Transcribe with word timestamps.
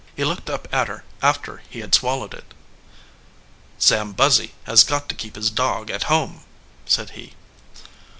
He 0.15 0.25
looked 0.25 0.49
up 0.49 0.67
at 0.73 0.87
her 0.87 1.03
after 1.21 1.61
he 1.69 1.81
had 1.81 1.93
swallowed 1.93 2.33
it. 2.33 2.55
"Sam 3.77 4.13
Buzzy 4.13 4.55
has 4.63 4.83
got 4.83 5.07
to 5.09 5.13
keep 5.15 5.35
his 5.35 5.51
dog 5.51 5.91
at 5.91 6.05
home," 6.09 6.43
said 6.87 7.11
he. 7.11 7.35